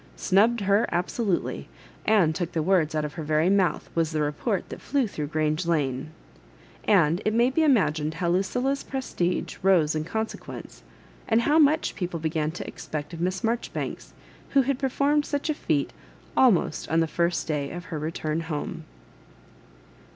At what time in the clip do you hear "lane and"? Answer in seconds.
5.67-7.21